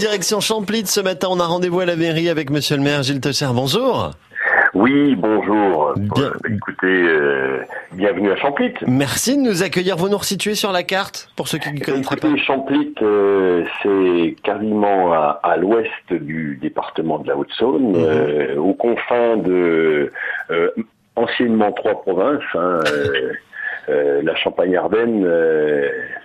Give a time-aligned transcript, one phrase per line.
[0.00, 3.22] Direction Champlit, ce matin, on a rendez-vous à la mairie avec monsieur le maire Gilles
[3.22, 3.46] Tesser.
[3.54, 4.10] Bonjour.
[4.74, 5.94] Oui, bonjour.
[5.96, 6.24] Bien.
[6.24, 7.60] Euh, écoutez, euh,
[7.94, 8.74] bienvenue à Champlit.
[8.86, 9.96] Merci de nous accueillir.
[9.96, 12.28] Vous nous resituez sur la carte, pour ceux qui ne connaîtraient pas.
[12.36, 17.96] Champlit, euh, c'est quasiment à, à l'ouest du département de la Haute-Saône, Mhm.
[17.96, 20.12] euh, aux confins de
[21.16, 22.80] anciennement trois provinces, hein,
[23.88, 25.26] la Champagne-Ardenne,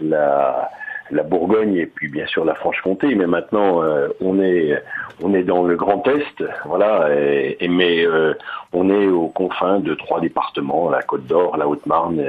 [0.00, 0.70] la,
[1.10, 3.14] la Bourgogne et puis bien sûr la Franche-Comté.
[3.14, 4.82] Mais maintenant, euh, on est
[5.22, 7.08] on est dans le Grand Est, voilà.
[7.14, 8.34] Et, mais euh,
[8.72, 12.22] on est aux confins de trois départements, la Côte d'Or, la Haute-Marne,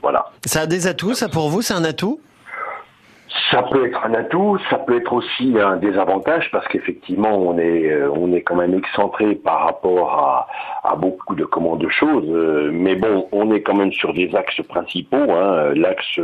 [0.00, 0.26] voilà.
[0.46, 2.20] Ça a des atouts, ça pour vous, c'est un atout?
[3.50, 7.90] Ça peut être un atout, ça peut être aussi un désavantage parce qu'effectivement on est
[7.90, 10.48] euh, on est quand même excentré par rapport à,
[10.84, 12.28] à beaucoup de comment de choses.
[12.28, 15.32] euh, mais bon, on est quand même sur des axes principaux.
[15.32, 16.18] Hein, L'axe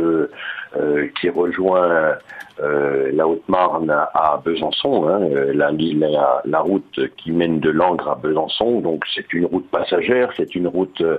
[0.75, 2.17] euh, qui rejoint
[2.59, 5.19] euh, la Haute-Marne à, Besançon, hein,
[5.53, 8.81] la, route qui mène de Langres à Besançon.
[8.81, 11.17] Donc c'est une route passagère, c'est une route euh,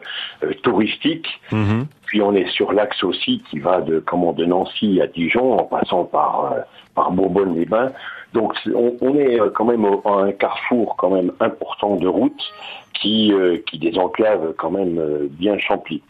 [0.63, 1.41] touristique.
[1.51, 1.87] Mhm.
[2.09, 5.65] Puis on est sur l'axe aussi qui va de comment de Nancy à Dijon en
[5.65, 6.61] passant par euh,
[6.95, 7.93] par Bourbonne-les-Bains.
[8.33, 12.53] Donc on, on est euh, quand même à un carrefour quand même important de routes
[12.95, 14.99] qui euh, qui désenclave quand même
[15.29, 16.03] bien Champly.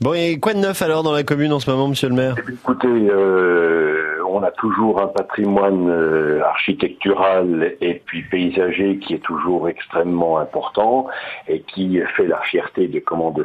[0.00, 2.34] Bon, et quoi de neuf alors dans la commune en ce moment, monsieur le maire?
[2.48, 9.68] Écoutez, euh, on a toujours un patrimoine euh, architectural et puis paysager qui est toujours
[9.68, 11.06] extrêmement important
[11.46, 13.44] et qui fait la fierté de comment de.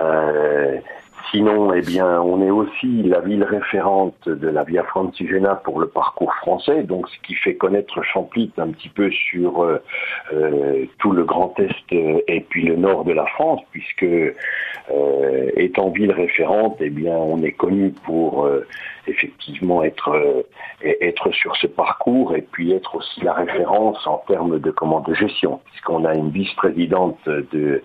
[0.00, 0.80] Euh,
[1.34, 5.88] sinon, eh bien, on est aussi la ville référente de la Via Francigena pour le
[5.88, 9.82] parcours français, donc ce qui fait connaître Champlit un petit peu sur euh,
[10.32, 14.06] euh, tout le Grand Est euh, et puis le nord de la France, puisque
[15.56, 18.46] étant ville référente, eh bien, on est connu pour
[19.06, 20.12] effectivement être
[21.32, 25.60] sur ce parcours et puis être aussi la référence en termes de comment de gestion,
[25.70, 27.82] puisqu'on a une vice-présidente de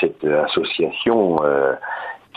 [0.00, 1.36] cette association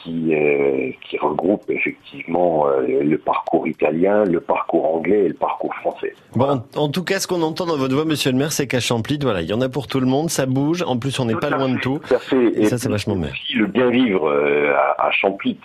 [0.04, 5.74] qui, euh, qui regroupe effectivement euh, le parcours italien, le parcours anglais et le parcours
[5.76, 6.14] français.
[6.36, 8.68] Bon, en, en tout cas, ce qu'on entend dans votre voix, monsieur le maire, c'est
[8.68, 10.84] qu'à Champlit, voilà, il y en a pour tout le monde, ça bouge.
[10.88, 12.00] En plus, on n'est pas loin de tout.
[12.10, 12.48] à fait.
[12.56, 13.30] Et ça, c'est vachement bien.
[13.56, 15.60] le bien vivre euh, à, à Champlit,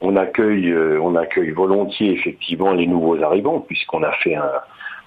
[0.00, 4.50] on accueille, on accueille volontiers effectivement les nouveaux arrivants puisqu'on a fait un,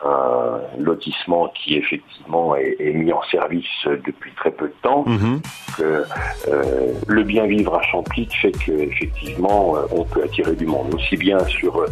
[0.06, 5.04] un lotissement qui effectivement est, est mis en service depuis très peu de temps.
[5.08, 5.42] Mhm.
[5.78, 6.04] que
[6.48, 10.94] euh, le bien vivre à Champlit fait que effectivement euh, on peut attirer du monde
[10.96, 11.86] aussi bien sur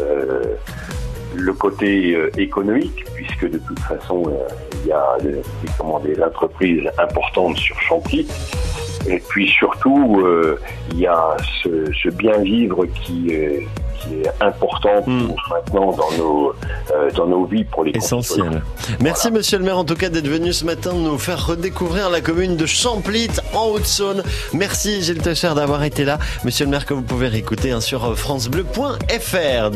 [0.00, 0.56] euh,
[1.34, 4.48] le côté euh, économique puisque de toute façon euh,
[4.82, 5.42] il y a euh,
[6.02, 8.26] des, entreprises importantes sur Champlit
[9.08, 10.60] et puis surtout euh,
[10.92, 13.66] il y a ce, ce bien vivre qui est
[14.00, 15.34] qui est important pour Mm.
[15.50, 16.54] maintenant dans nos
[16.94, 18.62] euh, dans nos vies pour les Essentiel.
[19.00, 22.20] Merci, monsieur le maire, en tout cas, d'être venu ce matin nous faire redécouvrir la
[22.20, 24.22] commune de Champlit en Haute-Saône.
[24.52, 26.18] Merci, Gilles Techer, d'avoir été là.
[26.44, 29.66] Monsieur le maire, que vous pouvez réécouter hein, sur francebleu.fr.